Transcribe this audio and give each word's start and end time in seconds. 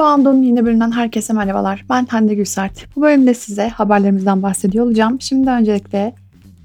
Kuando'nun 0.00 0.42
yeni 0.42 0.64
bölümünden 0.64 0.90
herkese 0.90 1.32
merhabalar. 1.32 1.84
Ben 1.90 2.06
Hande 2.06 2.34
Gülsert. 2.34 2.96
Bu 2.96 3.02
bölümde 3.02 3.34
size 3.34 3.68
haberlerimizden 3.68 4.42
bahsediyor 4.42 4.86
olacağım. 4.86 5.20
Şimdi 5.20 5.50
öncelikle 5.50 6.14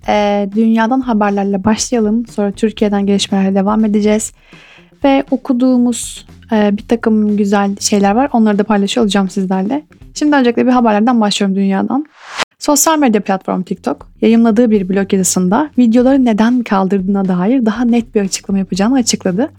e, 0.08 0.50
dünyadan 0.56 1.02
haberlerle 1.02 1.64
başlayalım. 1.64 2.28
Sonra 2.28 2.52
Türkiye'den 2.52 3.06
gelişmelerle 3.06 3.56
devam 3.56 3.86
edeceğiz. 3.86 4.34
Ve 5.04 5.24
okuduğumuz 5.32 6.26
e, 6.52 6.78
bir 6.78 6.88
takım 6.88 7.38
güzel 7.38 7.76
şeyler 7.80 8.16
var. 8.16 8.30
Onları 8.34 8.60
da 8.60 8.64
paylaşıyor 8.64 9.04
olacağım 9.04 9.30
sizlerle. 9.30 9.84
Şimdi 10.14 10.36
öncelikle 10.36 10.66
bir 10.66 10.72
haberlerden 10.72 11.22
başlıyorum 11.22 11.56
dünyadan. 11.56 12.06
Sosyal 12.66 12.98
medya 12.98 13.22
platformu 13.22 13.64
TikTok 13.64 14.08
yayınladığı 14.22 14.72
bir 14.72 14.90
blog 14.90 15.14
yazısında 15.14 15.70
videoları 15.78 16.26
neden 16.26 16.64
kaldırdığına 16.64 17.28
dair 17.28 17.66
daha 17.66 17.86
net 17.86 18.16
bir 18.16 18.22
açıklama 18.22 18.58
yapacağını 18.60 18.96
açıkladı. 18.96 19.52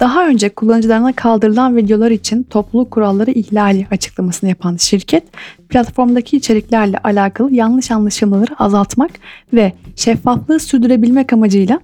Daha 0.00 0.26
önce 0.26 0.48
kullanıcılarına 0.48 1.12
kaldırılan 1.12 1.76
videolar 1.76 2.10
için 2.10 2.42
topluluk 2.42 2.90
kuralları 2.90 3.30
ihlali 3.30 3.86
açıklamasını 3.90 4.50
yapan 4.50 4.76
şirket, 4.76 5.24
platformdaki 5.68 6.36
içeriklerle 6.36 6.98
alakalı 6.98 7.54
yanlış 7.54 7.90
anlaşılmaları 7.90 8.54
azaltmak 8.58 9.10
ve 9.52 9.72
şeffaflığı 9.96 10.60
sürdürebilmek 10.60 11.32
amacıyla 11.32 11.80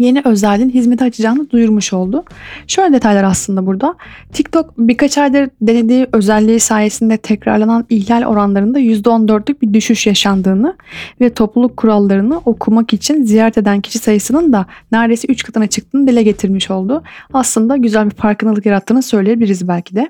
yeni 0.00 0.22
özelliğin 0.24 0.70
hizmeti 0.70 1.04
açacağını 1.04 1.50
duyurmuş 1.50 1.92
oldu. 1.92 2.24
Şöyle 2.66 2.92
detaylar 2.92 3.24
aslında 3.24 3.66
burada. 3.66 3.94
TikTok 4.32 4.78
birkaç 4.78 5.18
aydır 5.18 5.50
denediği 5.60 6.06
özelliği 6.12 6.60
sayesinde 6.60 7.16
tekrarlanan 7.16 7.86
ihlal 7.88 8.24
oranlarında 8.24 8.80
%14'lük 8.80 9.60
bir 9.60 9.74
düşüş 9.74 10.06
yaşandığını 10.06 10.76
ve 11.20 11.34
topluluk 11.34 11.76
kurallarını 11.76 12.38
okumak 12.38 12.92
için 12.92 13.24
ziyaret 13.24 13.58
eden 13.58 13.80
kişi 13.80 13.98
sayısının 13.98 14.52
da 14.52 14.66
neredeyse 14.92 15.28
3 15.28 15.42
katına 15.42 15.66
çıktığını 15.66 16.08
dile 16.08 16.22
getirmiş 16.22 16.70
oldu. 16.70 17.02
Aslında 17.32 17.76
güzel 17.76 18.10
bir 18.10 18.14
farkındalık 18.14 18.66
yarattığını 18.66 19.02
söyleyebiliriz 19.02 19.68
belki 19.68 19.96
de. 19.96 20.08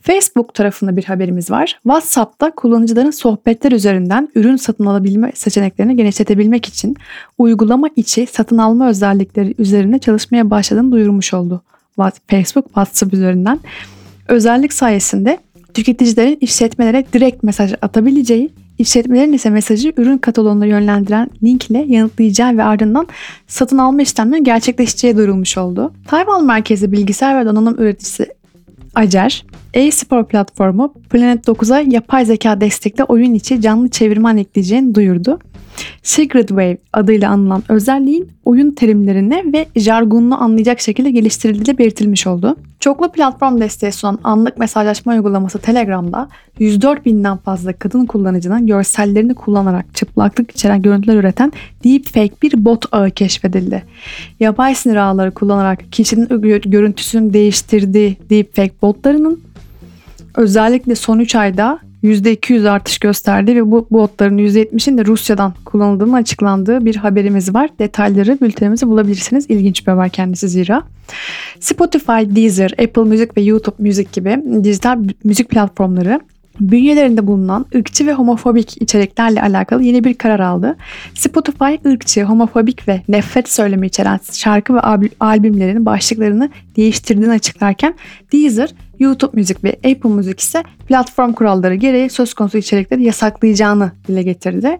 Facebook 0.00 0.54
tarafında 0.54 0.96
bir 0.96 1.04
haberimiz 1.04 1.50
var. 1.50 1.78
WhatsApp'ta 1.82 2.50
kullanıcıların 2.50 3.10
sohbetler 3.10 3.72
üzerinden 3.72 4.28
ürün 4.34 4.56
satın 4.56 4.86
alabilme 4.86 5.32
seçeneklerini 5.34 5.96
genişletebilmek 5.96 6.66
için 6.66 6.96
uygulama 7.38 7.88
içi 7.96 8.26
satın 8.26 8.58
alma 8.58 8.88
özellikleri 8.88 9.54
üzerine 9.58 9.98
çalışmaya 9.98 10.50
başladığını 10.50 10.92
duyurmuş 10.92 11.34
oldu. 11.34 11.62
Facebook 12.28 12.66
WhatsApp 12.66 13.14
üzerinden. 13.14 13.60
Özellik 14.28 14.72
sayesinde 14.72 15.38
tüketicilerin 15.74 16.38
işletmelere 16.40 17.04
direkt 17.12 17.42
mesaj 17.42 17.72
atabileceği, 17.82 18.50
işletmelerin 18.78 19.32
ise 19.32 19.50
mesajı 19.50 19.92
ürün 19.96 20.18
kataloğuna 20.18 20.66
yönlendiren 20.66 21.30
link 21.42 21.70
ile 21.70 21.84
yanıtlayacağı 21.88 22.56
ve 22.56 22.62
ardından 22.62 23.06
satın 23.46 23.78
alma 23.78 24.02
işlemlerinin 24.02 24.44
gerçekleşeceği 24.44 25.16
duyurulmuş 25.16 25.58
oldu. 25.58 25.92
Tayvan 26.06 26.46
merkezi 26.46 26.92
bilgisayar 26.92 27.40
ve 27.40 27.46
donanım 27.46 27.74
üreticisi 27.78 28.26
Acer, 28.96 29.44
e-spor 29.74 30.24
platformu 30.24 30.94
Planet 31.10 31.48
9'a 31.48 31.80
yapay 31.80 32.24
zeka 32.24 32.60
destekli 32.60 33.04
oyun 33.04 33.34
içi 33.34 33.60
canlı 33.60 33.88
çevirmen 33.88 34.36
ekleyeceğini 34.36 34.94
duyurdu. 34.94 35.38
Secret 36.02 36.48
Wave 36.48 36.78
adıyla 36.92 37.30
anılan 37.30 37.62
özelliğin 37.68 38.28
oyun 38.44 38.70
terimlerini 38.70 39.52
ve 39.52 39.66
jargonunu 39.76 40.42
anlayacak 40.42 40.80
şekilde 40.80 41.10
geliştirildiği 41.10 41.78
belirtilmiş 41.78 42.26
oldu. 42.26 42.56
Çoklu 42.80 43.12
platform 43.12 43.60
desteği 43.60 43.92
sunan 43.92 44.18
anlık 44.24 44.58
mesajlaşma 44.58 45.12
uygulaması 45.12 45.58
Telegram'da 45.58 46.28
104 46.58 47.06
binden 47.06 47.36
fazla 47.36 47.72
kadın 47.72 48.06
kullanıcının 48.06 48.66
görsellerini 48.66 49.34
kullanarak 49.34 49.94
çıplaklık 49.94 50.50
içeren 50.50 50.82
görüntüler 50.82 51.14
üreten 51.16 51.52
deepfake 51.84 52.34
bir 52.42 52.64
bot 52.64 52.84
ağı 52.92 53.10
keşfedildi. 53.10 53.82
Yapay 54.40 54.74
sinir 54.74 54.96
ağları 54.96 55.30
kullanarak 55.30 55.92
kişinin 55.92 56.42
görüntüsünü 56.70 57.32
değiştirdiği 57.32 58.16
deepfake 58.30 58.74
botlarının 58.82 59.40
özellikle 60.34 60.94
son 60.94 61.18
3 61.18 61.34
ayda 61.34 61.78
%200 62.04 62.68
artış 62.68 62.98
gösterdi 62.98 63.56
ve 63.56 63.70
bu 63.70 63.86
botların 63.90 64.38
%70'in 64.38 64.98
de 64.98 65.04
Rusya'dan 65.04 65.54
kullanıldığını 65.64 66.16
açıklandığı 66.16 66.84
bir 66.84 66.96
haberimiz 66.96 67.54
var. 67.54 67.70
Detayları 67.78 68.38
bültenimizi 68.40 68.86
bulabilirsiniz. 68.86 69.46
İlginç 69.48 69.86
bir 69.86 69.92
haber 69.92 70.08
kendisi 70.08 70.48
zira. 70.48 70.82
Spotify, 71.60 72.36
Deezer, 72.36 72.70
Apple 72.70 73.02
Music 73.02 73.28
ve 73.36 73.40
YouTube 73.40 73.76
Music 73.78 74.08
gibi 74.12 74.64
dijital 74.64 74.98
müzik 75.24 75.48
platformları 75.48 76.20
bünyelerinde 76.60 77.26
bulunan 77.26 77.66
ırkçı 77.74 78.06
ve 78.06 78.12
homofobik 78.12 78.82
içeriklerle 78.82 79.42
alakalı 79.42 79.82
yeni 79.82 80.04
bir 80.04 80.14
karar 80.14 80.40
aldı. 80.40 80.76
Spotify 81.14 81.88
ırkçı, 81.88 82.22
homofobik 82.22 82.88
ve 82.88 83.02
nefret 83.08 83.48
söylemi 83.48 83.86
içeren 83.86 84.20
şarkı 84.32 84.74
ve 84.74 84.80
albümlerin 85.20 85.86
başlıklarını 85.86 86.50
değiştirdiğini 86.76 87.32
açıklarken 87.32 87.94
Deezer, 88.32 88.74
YouTube 88.98 89.30
Müzik 89.34 89.64
ve 89.64 89.70
Apple 89.70 90.10
Müzik 90.10 90.40
ise 90.40 90.62
platform 90.88 91.32
kuralları 91.32 91.74
gereği 91.74 92.10
söz 92.10 92.34
konusu 92.34 92.58
içerikleri 92.58 93.04
yasaklayacağını 93.04 93.92
dile 94.08 94.22
getirdi. 94.22 94.78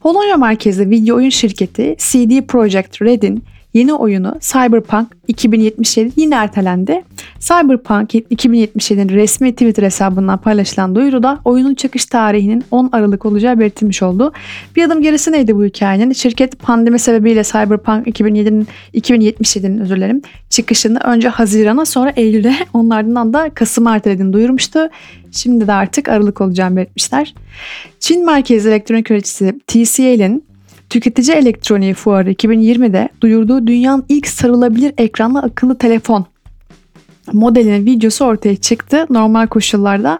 Polonya 0.00 0.36
merkezli 0.36 0.90
video 0.90 1.16
oyun 1.16 1.30
şirketi 1.30 1.96
CD 1.98 2.46
Projekt 2.46 3.02
Red'in 3.02 3.44
yeni 3.74 3.94
oyunu 3.94 4.34
Cyberpunk 4.40 5.08
2077 5.28 6.12
yine 6.16 6.34
ertelendi. 6.34 7.04
Cyberpunk 7.40 8.14
2077'nin 8.14 9.08
resmi 9.08 9.52
Twitter 9.52 9.82
hesabından 9.82 10.38
paylaşılan 10.38 10.94
duyuruda 10.94 11.40
oyunun 11.44 11.74
çıkış 11.74 12.06
tarihinin 12.06 12.64
10 12.70 12.88
Aralık 12.92 13.26
olacağı 13.26 13.58
belirtilmiş 13.58 14.02
oldu. 14.02 14.32
Bir 14.76 14.84
adım 14.84 15.02
gerisi 15.02 15.32
neydi 15.32 15.56
bu 15.56 15.64
hikayenin? 15.64 16.12
Şirket 16.12 16.58
pandemi 16.58 16.98
sebebiyle 16.98 17.44
Cyberpunk 17.44 18.06
2007'nin 18.06 18.66
2077'nin 18.94 19.78
özür 19.78 19.96
dilerim 19.96 20.22
çıkışını 20.50 20.98
önce 20.98 21.28
Haziran'a 21.28 21.84
sonra 21.84 22.12
Eylül'e 22.16 22.54
onlardan 22.72 23.32
da 23.32 23.50
Kasım'a 23.54 23.94
ertelediğini 23.94 24.32
duyurmuştu. 24.32 24.88
Şimdi 25.30 25.66
de 25.66 25.72
artık 25.72 26.08
Aralık 26.08 26.40
olacağını 26.40 26.76
belirtmişler. 26.76 27.34
Çin 28.00 28.26
merkezli 28.26 28.70
elektronik 28.70 29.10
üreticisi 29.10 29.60
TCL'in 29.66 30.51
Tüketici 30.92 31.36
Elektroniği 31.36 31.94
Fuarı 31.94 32.32
2020'de 32.32 33.08
duyurduğu 33.20 33.66
dünyanın 33.66 34.04
ilk 34.08 34.28
sarılabilir 34.28 34.94
ekranlı 34.98 35.38
akıllı 35.38 35.78
telefon 35.78 36.26
modelinin 37.32 37.86
videosu 37.86 38.24
ortaya 38.24 38.56
çıktı. 38.56 39.06
Normal 39.10 39.46
koşullarda 39.46 40.18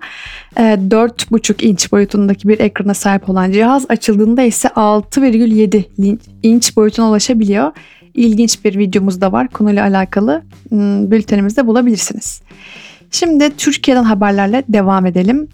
4,5 0.56 1.64
e, 1.64 1.68
inç 1.68 1.92
boyutundaki 1.92 2.48
bir 2.48 2.60
ekrana 2.60 2.94
sahip 2.94 3.30
olan 3.30 3.52
cihaz 3.52 3.86
açıldığında 3.88 4.42
ise 4.42 4.68
6,7 4.68 6.18
inç 6.42 6.76
boyutuna 6.76 7.08
ulaşabiliyor. 7.08 7.72
İlginç 8.14 8.64
bir 8.64 8.78
videomuz 8.78 9.20
da 9.20 9.32
var 9.32 9.48
konuyla 9.48 9.84
alakalı 9.84 10.42
hmm, 10.68 11.10
bültenimizde 11.10 11.66
bulabilirsiniz. 11.66 12.42
Şimdi 13.10 13.56
Türkiye'den 13.56 14.04
haberlerle 14.04 14.64
devam 14.68 15.06
edelim. 15.06 15.48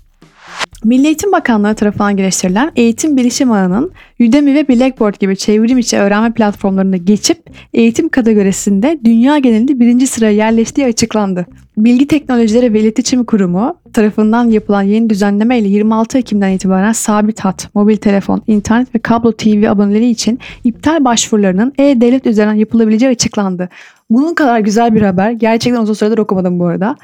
Milli 0.85 1.07
Eğitim 1.07 1.33
Bakanlığı 1.33 1.75
tarafından 1.75 2.17
geliştirilen 2.17 2.73
eğitim 2.77 3.17
bilişim 3.17 3.53
ağının 3.53 3.93
Udemy 4.21 4.55
ve 4.55 4.69
Blackboard 4.69 5.15
gibi 5.21 5.37
çevrim 5.37 5.79
içi 5.79 5.97
öğrenme 5.99 6.33
platformlarına 6.33 6.97
geçip 6.97 7.39
eğitim 7.75 8.09
kategorisinde 8.09 8.99
dünya 9.05 9.39
genelinde 9.39 9.81
birinci 9.81 10.07
sıraya 10.07 10.33
yerleştiği 10.33 10.87
açıklandı. 10.87 11.47
Bilgi 11.77 12.07
Teknolojileri 12.07 12.73
ve 12.73 12.81
İletişim 12.81 13.25
Kurumu 13.25 13.77
tarafından 13.93 14.45
yapılan 14.45 14.83
yeni 14.83 15.11
düzenleme 15.11 15.59
ile 15.59 15.69
26 15.69 16.19
Ekim'den 16.19 16.51
itibaren 16.51 16.93
sabit 16.93 17.41
hat, 17.41 17.69
mobil 17.75 17.97
telefon, 17.97 18.43
internet 18.47 18.95
ve 18.95 18.99
kablo 18.99 19.33
TV 19.33 19.71
aboneleri 19.71 20.11
için 20.11 20.39
iptal 20.65 21.05
başvurularının 21.05 21.73
e-devlet 21.79 22.27
üzerinden 22.27 22.55
yapılabileceği 22.55 23.13
açıklandı. 23.13 23.69
Bunun 24.11 24.35
kadar 24.35 24.59
güzel 24.59 24.95
bir 24.95 25.03
haber 25.03 25.31
gerçekten 25.31 25.81
uzun 25.81 25.95
süredir 25.95 26.19
okumadım 26.19 26.59
bu 26.59 26.67
arada. 26.67 26.97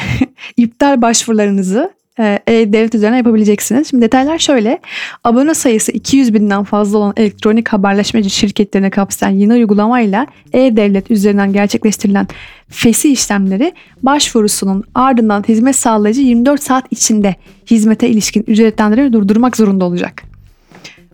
İptal 0.56 1.02
başvurularınızı 1.02 1.90
e-devlet 2.18 2.94
üzerine 2.94 3.16
yapabileceksiniz. 3.16 3.90
Şimdi 3.90 4.02
detaylar 4.02 4.38
şöyle. 4.38 4.80
Abone 5.24 5.54
sayısı 5.54 5.92
200 5.92 6.34
binden 6.34 6.64
fazla 6.64 6.98
olan 6.98 7.12
elektronik 7.16 7.68
haberleşmeci 7.68 8.30
şirketlerine 8.30 8.90
kapsayan 8.90 9.32
yeni 9.32 9.52
uygulamayla 9.52 10.26
e-devlet 10.52 11.10
üzerinden 11.10 11.52
gerçekleştirilen 11.52 12.26
fesi 12.68 13.12
işlemleri 13.12 13.72
başvurusunun 14.02 14.84
ardından 14.94 15.44
hizmet 15.48 15.76
sağlayıcı 15.76 16.20
24 16.20 16.62
saat 16.62 16.84
içinde 16.90 17.36
hizmete 17.70 18.08
ilişkin 18.08 18.44
ücretlendirmeyi 18.46 19.12
durdurmak 19.12 19.56
zorunda 19.56 19.84
olacak. 19.84 20.22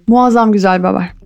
Muazzam 0.07 0.53
güzel 0.53 0.79
bir 0.79 0.85
haber. 0.85 1.24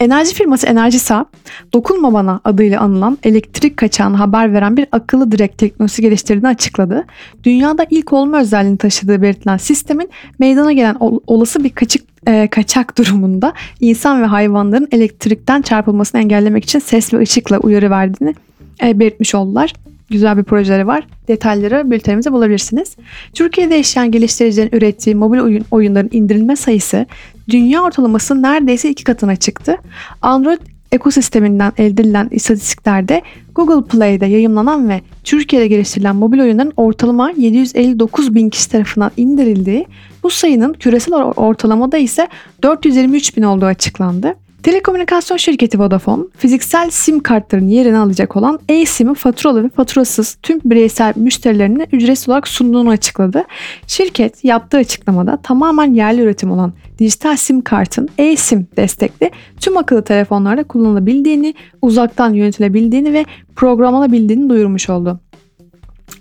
Enerji 0.00 0.34
firması 0.34 0.66
Enerjisa, 0.66 1.26
Dokunma 1.72 2.12
Bana 2.12 2.40
adıyla 2.44 2.80
anılan 2.80 3.18
elektrik 3.22 3.76
kaçağını 3.76 4.16
haber 4.16 4.52
veren 4.52 4.76
bir 4.76 4.86
akıllı 4.92 5.32
direk 5.32 5.58
teknolojisi 5.58 6.02
geliştirdiğini 6.02 6.48
açıkladı. 6.48 7.04
Dünyada 7.44 7.86
ilk 7.90 8.12
olma 8.12 8.40
özelliğini 8.40 8.78
taşıdığı 8.78 9.22
belirtilen 9.22 9.56
sistemin 9.56 10.10
meydana 10.38 10.72
gelen 10.72 10.96
olası 11.26 11.64
bir 11.64 11.70
kaçık 11.70 12.02
e, 12.26 12.48
kaçak 12.50 12.98
durumunda 12.98 13.52
insan 13.80 14.22
ve 14.22 14.26
hayvanların 14.26 14.88
elektrikten 14.92 15.62
çarpılmasını 15.62 16.20
engellemek 16.20 16.64
için 16.64 16.78
ses 16.78 17.14
ve 17.14 17.18
ışıkla 17.18 17.58
uyarı 17.58 17.90
verdiğini 17.90 18.34
e, 18.82 18.98
belirtmiş 18.98 19.34
oldular 19.34 19.72
güzel 20.10 20.36
bir 20.36 20.42
projeleri 20.42 20.86
var. 20.86 21.06
Detayları 21.28 21.90
bültenimizde 21.90 22.32
bulabilirsiniz. 22.32 22.96
Türkiye'de 23.34 23.74
yaşayan 23.74 24.10
geliştiricilerin 24.10 24.76
ürettiği 24.76 25.14
mobil 25.14 25.38
oyun, 25.38 25.64
oyunların 25.70 26.10
indirilme 26.12 26.56
sayısı 26.56 27.06
dünya 27.48 27.82
ortalaması 27.82 28.42
neredeyse 28.42 28.90
iki 28.90 29.04
katına 29.04 29.36
çıktı. 29.36 29.76
Android 30.22 30.58
ekosisteminden 30.92 31.72
elde 31.78 32.02
edilen 32.02 32.28
istatistiklerde 32.30 33.22
Google 33.54 33.88
Play'de 33.88 34.26
yayınlanan 34.26 34.88
ve 34.88 35.00
Türkiye'de 35.24 35.66
geliştirilen 35.66 36.16
mobil 36.16 36.40
oyunların 36.40 36.72
ortalama 36.76 37.30
759 37.36 38.34
bin 38.34 38.50
kişi 38.50 38.70
tarafından 38.70 39.10
indirildiği, 39.16 39.86
bu 40.22 40.30
sayının 40.30 40.72
küresel 40.72 41.14
ortalamada 41.14 41.98
ise 41.98 42.28
423 42.62 43.36
bin 43.36 43.42
olduğu 43.42 43.66
açıklandı. 43.66 44.34
Telekomünikasyon 44.62 45.36
şirketi 45.36 45.80
Vodafone, 45.80 46.24
fiziksel 46.36 46.90
sim 46.90 47.20
kartlarının 47.20 47.68
yerini 47.68 47.98
alacak 47.98 48.36
olan 48.36 48.60
e-sim'i 48.68 49.14
faturalı 49.14 49.64
ve 49.64 49.68
faturasız 49.68 50.38
tüm 50.42 50.60
bireysel 50.64 51.12
müşterilerine 51.16 51.86
ücretsiz 51.92 52.28
olarak 52.28 52.48
sunduğunu 52.48 52.90
açıkladı. 52.90 53.44
Şirket 53.86 54.44
yaptığı 54.44 54.76
açıklamada 54.76 55.38
tamamen 55.42 55.94
yerli 55.94 56.20
üretim 56.20 56.50
olan 56.50 56.72
dijital 56.98 57.36
sim 57.36 57.60
kartın 57.60 58.08
e-sim 58.18 58.66
destekli 58.76 59.30
tüm 59.60 59.76
akıllı 59.76 60.04
telefonlarda 60.04 60.64
kullanılabildiğini, 60.64 61.54
uzaktan 61.82 62.34
yönetilebildiğini 62.34 63.12
ve 63.12 63.24
programlanabildiğini 63.56 64.48
duyurmuş 64.48 64.90
oldu. 64.90 65.20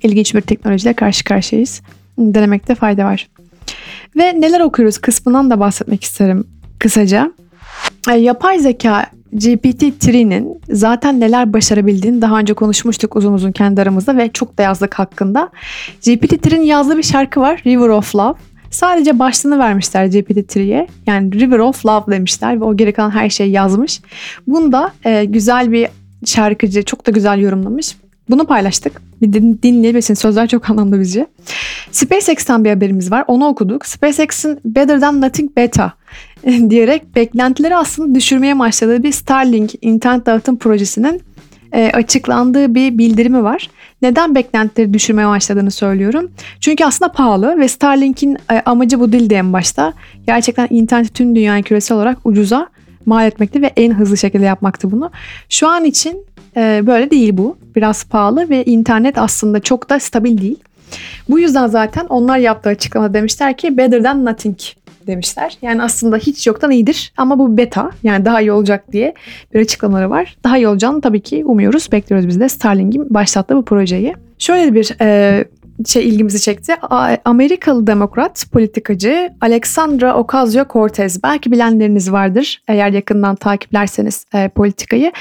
İlginç 0.04 0.36
bir 0.36 0.42
teknolojiyle 0.42 0.94
karşı 0.94 1.24
karşıyayız. 1.24 1.82
Denemekte 2.18 2.76
fayda 2.76 3.06
var. 3.06 3.28
Ve 4.16 4.42
neler 4.42 4.60
okuyoruz 4.60 4.98
kısmından 4.98 5.50
da 5.50 5.60
bahsetmek 5.60 6.04
isterim 6.04 6.48
kısaca. 6.80 7.32
E, 8.10 8.12
yapay 8.12 8.60
zeka 8.60 9.06
GPT-3'nin 9.34 10.62
zaten 10.70 11.20
neler 11.20 11.54
başarabildiğini 11.54 12.22
daha 12.22 12.40
önce 12.40 12.54
konuşmuştuk 12.54 13.16
uzun 13.16 13.34
uzun 13.34 13.52
kendi 13.52 13.82
aramızda 13.82 14.18
ve 14.18 14.32
çok 14.34 14.58
da 14.58 14.64
yazdık 14.64 14.94
hakkında. 14.94 15.50
GPT-3'nin 16.02 16.62
yazdığı 16.62 16.98
bir 16.98 17.04
şarkı 17.04 17.40
var 17.40 17.62
River 17.66 17.90
of 17.90 18.16
Love. 18.16 18.34
Sadece 18.72 19.20
başlığını 19.20 19.60
vermişler 19.60 20.06
GPT-3'ye. 20.06 20.88
Yani 21.08 21.40
River 21.40 21.60
of 21.60 21.86
Love 21.86 22.12
demişler 22.12 22.62
ve 22.62 22.64
o 22.64 22.78
geri 22.78 22.94
kalan 22.94 23.12
her 23.12 23.30
şeyi 23.30 23.52
yazmış. 23.52 24.02
Bunda 24.48 24.92
e, 25.06 25.26
güzel 25.26 25.72
bir 25.72 25.88
şarkıcı 26.26 26.84
çok 26.84 27.08
da 27.08 27.12
güzel 27.12 27.40
yorumlamış. 27.40 27.96
Bunu 28.30 28.46
paylaştık. 28.46 29.02
Bir 29.22 29.34
din. 29.34 30.00
Sözler 30.00 30.48
çok 30.48 30.70
anlamlı 30.70 31.00
bizce. 31.00 31.28
SpaceX'ten 31.92 32.66
bir 32.66 32.70
haberimiz 32.70 33.12
var. 33.12 33.24
Onu 33.28 33.48
okuduk. 33.48 33.86
SpaceX'in 33.86 34.60
Better 34.66 35.00
Than 35.00 35.22
Nothing 35.22 35.58
Beta 35.58 35.94
diyerek 36.70 37.16
beklentileri 37.16 37.76
aslında 37.76 38.16
düşürmeye 38.16 38.60
başladığı 38.60 39.04
bir 39.04 39.12
Starlink 39.12 39.72
internet 39.82 40.26
dağıtım 40.26 40.58
projesinin 40.58 41.22
e, 41.74 41.92
açıklandığı 41.94 42.76
bir 42.76 42.98
bildirimi 42.98 43.44
var. 43.44 43.70
Neden 44.02 44.36
beklentileri 44.36 44.94
düşürmeye 44.94 45.28
başladığını 45.28 45.72
söylüyorum. 45.72 46.32
Çünkü 46.60 46.86
aslında 46.86 47.12
pahalı 47.12 47.60
ve 47.60 47.68
Starlink'in 47.68 48.38
e, 48.52 48.62
amacı 48.66 49.00
bu 49.00 49.12
değildi 49.12 49.34
en 49.34 49.54
başta. 49.54 49.94
Gerçekten 50.28 50.68
internet 50.70 51.14
tüm 51.14 51.36
dünyayı 51.36 51.64
küresel 51.64 51.98
olarak 51.98 52.18
ucuza 52.24 52.68
mal 53.06 53.28
etmekti 53.28 53.62
ve 53.62 53.74
en 53.76 53.94
hızlı 53.94 54.18
şekilde 54.18 54.46
yapmaktı 54.46 54.92
bunu. 54.92 55.12
Şu 55.50 55.68
an 55.68 55.86
için 55.86 56.26
e, 56.58 56.88
böyle 56.88 57.12
değil 57.12 57.38
bu. 57.38 57.58
Biraz 57.76 58.04
pahalı 58.04 58.50
ve 58.50 58.66
internet 58.66 59.18
aslında 59.18 59.60
çok 59.60 59.90
da 59.90 60.00
stabil 60.00 60.42
değil. 60.42 60.60
Bu 61.30 61.40
yüzden 61.40 61.68
zaten 61.68 62.06
onlar 62.06 62.38
yaptığı 62.38 62.70
açıklamada 62.70 63.14
demişler 63.14 63.58
ki 63.58 63.78
better 63.78 64.04
than 64.04 64.26
nothing 64.26 64.58
demişler. 65.08 65.58
Yani 65.62 65.84
aslında 65.84 66.18
hiç 66.18 66.48
yoktan 66.48 66.72
iyidir 66.72 67.14
ama 67.18 67.40
bu 67.40 67.58
beta 67.58 67.92
yani 68.04 68.26
daha 68.26 68.42
iyi 68.42 68.52
olacak 68.52 68.92
diye 68.92 69.14
bir 69.54 69.60
açıklamaları 69.60 70.10
var. 70.10 70.38
Daha 70.44 70.58
iyi 70.58 70.68
olacağını 70.68 71.02
tabii 71.02 71.22
ki 71.22 71.46
umuyoruz, 71.46 71.92
bekliyoruz 71.92 72.28
biz 72.28 72.40
de 72.40 72.50
Starlink'in 72.50 73.14
başlattığı 73.14 73.56
bu 73.56 73.66
projeyi. 73.66 74.16
Şöyle 74.40 74.74
bir 74.74 74.96
e, 75.02 75.46
şey 75.86 76.10
ilgimizi 76.10 76.42
çekti. 76.42 76.76
Amerikalı 77.26 77.88
demokrat 77.88 78.46
politikacı 78.52 79.30
Alexandra 79.42 80.12
Ocasio-Cortez 80.12 81.20
belki 81.24 81.52
bilenleriniz 81.52 82.12
vardır 82.12 82.62
eğer 82.68 82.90
yakından 82.90 83.36
takiplerseniz 83.36 84.26
e, 84.34 84.50
politikayı. 84.50 85.12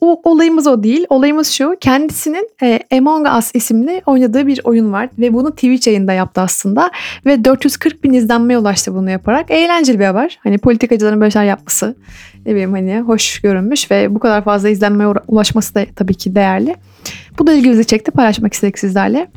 O 0.00 0.20
olayımız 0.24 0.66
o 0.66 0.82
değil. 0.82 1.06
Olayımız 1.08 1.48
şu. 1.48 1.76
Kendisinin 1.80 2.48
e, 2.62 2.80
Among 2.92 3.26
Us 3.38 3.50
isimli 3.54 4.02
oynadığı 4.06 4.46
bir 4.46 4.60
oyun 4.64 4.92
var 4.92 5.08
ve 5.18 5.34
bunu 5.34 5.50
Twitch 5.50 5.86
yayında 5.86 6.12
yaptı 6.12 6.40
aslında 6.40 6.90
ve 7.26 7.44
440 7.44 8.04
bin 8.04 8.12
izlenmeye 8.12 8.58
ulaştı 8.58 8.94
bunu 8.94 9.10
yaparak. 9.10 9.50
Eğlenceli 9.50 9.98
bir 9.98 10.04
haber. 10.04 10.38
Hani 10.42 10.58
politikacıların 10.58 11.20
böyle 11.20 11.30
şeyler 11.30 11.46
yapması 11.46 11.96
ne 12.46 12.52
bileyim 12.52 12.72
hani 12.72 13.00
hoş 13.00 13.40
görünmüş 13.40 13.90
ve 13.90 14.14
bu 14.14 14.18
kadar 14.18 14.44
fazla 14.44 14.68
izlenmeye 14.68 15.08
ulaşması 15.28 15.74
da 15.74 15.86
tabii 15.96 16.14
ki 16.14 16.34
değerli. 16.34 16.76
Bu 17.40 17.46
da 17.46 17.52
ilgimizi 17.52 17.86
çekti. 17.86 18.10
Paylaşmak 18.10 18.54
istedik 18.54 18.78
sizlerle. 18.78 19.28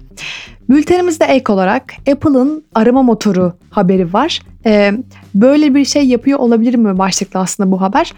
Bültenimizde 0.70 1.26
ek 1.26 1.54
olarak 1.54 1.94
Apple'ın 2.12 2.64
arama 2.76 3.04
motoru 3.04 3.54
haberi 3.70 4.14
var. 4.14 4.42
Ee, 4.66 4.94
böyle 5.36 5.76
bir 5.76 5.86
şey 5.86 6.08
yapıyor 6.08 6.40
olabilir 6.40 6.76
mi 6.76 6.98
başlıklı 6.98 7.40
aslında 7.40 7.72
bu 7.72 7.82
haber. 7.82 8.14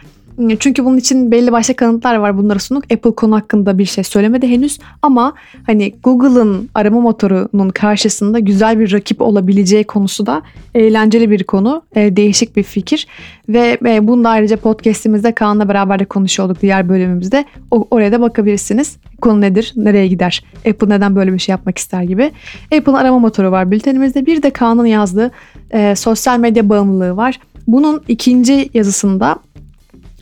Çünkü 0.59 0.85
bunun 0.85 0.97
için 0.97 1.31
belli 1.31 1.51
başlı 1.51 1.73
kanıtlar 1.73 2.15
var 2.15 2.37
bunlara 2.37 2.59
sunuk. 2.59 2.83
Apple 2.91 3.15
konu 3.15 3.35
hakkında 3.35 3.77
bir 3.77 3.85
şey 3.85 4.03
söylemedi 4.03 4.47
henüz 4.47 4.79
ama 5.01 5.33
hani 5.65 5.93
Google'ın 6.03 6.69
arama 6.73 7.01
motorunun 7.01 7.69
karşısında 7.69 8.39
güzel 8.39 8.79
bir 8.79 8.91
rakip 8.91 9.21
olabileceği 9.21 9.83
konusu 9.83 10.25
da 10.25 10.41
eğlenceli 10.75 11.31
bir 11.31 11.43
konu. 11.43 11.81
E, 11.95 12.15
değişik 12.15 12.57
bir 12.57 12.63
fikir 12.63 13.07
ve 13.49 13.77
e, 13.85 14.07
bunu 14.07 14.23
da 14.23 14.29
ayrıca 14.29 14.57
podcast'imizde 14.57 15.31
Kaan'la 15.31 15.69
beraber 15.69 15.99
de 15.99 16.05
konuşuyorduk 16.05 16.61
diğer 16.61 16.89
bölümümüzde. 16.89 17.45
Oraya 17.71 18.11
da 18.11 18.21
bakabilirsiniz. 18.21 18.97
Konu 19.21 19.41
nedir? 19.41 19.73
Nereye 19.75 20.07
gider? 20.07 20.43
Apple 20.67 20.89
neden 20.89 21.15
böyle 21.15 21.33
bir 21.33 21.39
şey 21.39 21.53
yapmak 21.53 21.77
ister 21.77 22.03
gibi. 22.03 22.31
Apple'ın 22.77 22.93
arama 22.93 23.19
motoru 23.19 23.51
var 23.51 23.71
bültenimizde. 23.71 24.25
Bir 24.25 24.43
de 24.43 24.49
Kaan'ın 24.49 24.85
yazdığı 24.85 25.31
e, 25.71 25.95
sosyal 25.95 26.39
medya 26.39 26.69
bağımlılığı 26.69 27.17
var. 27.17 27.39
Bunun 27.67 28.01
ikinci 28.07 28.69
yazısında 28.73 29.35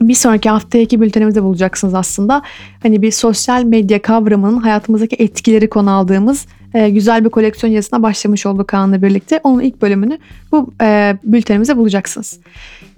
bir 0.07 0.13
sonraki 0.13 0.49
haftaki 0.49 1.01
bültenimizde 1.01 1.43
bulacaksınız 1.43 1.93
aslında. 1.93 2.41
Hani 2.83 3.01
bir 3.01 3.11
sosyal 3.11 3.63
medya 3.63 4.01
kavramının 4.01 4.57
hayatımızdaki 4.57 5.15
etkileri 5.19 5.69
konu 5.69 5.91
aldığımız 5.91 6.45
e, 6.73 6.89
güzel 6.89 7.25
bir 7.25 7.29
koleksiyon 7.29 7.73
yazısına 7.73 8.03
başlamış 8.03 8.45
olduk 8.45 8.67
Kaan'la 8.67 9.01
birlikte. 9.01 9.39
Onun 9.43 9.61
ilk 9.61 9.81
bölümünü 9.81 10.17
bu 10.51 10.73
e, 10.81 11.17
bültenimizde 11.23 11.77
bulacaksınız. 11.77 12.39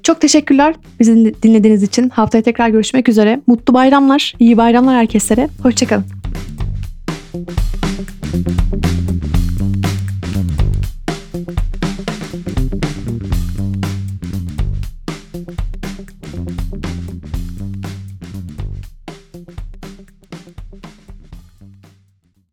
Çok 0.03 0.21
teşekkürler 0.21 0.75
bizi 0.99 1.33
dinlediğiniz 1.43 1.83
için. 1.83 2.09
Haftaya 2.09 2.41
tekrar 2.41 2.69
görüşmek 2.69 3.09
üzere. 3.09 3.41
Mutlu 3.47 3.73
bayramlar, 3.73 4.33
iyi 4.39 4.57
bayramlar 4.57 4.95
herkeslere. 4.95 5.49
Hoşçakalın. 5.63 6.05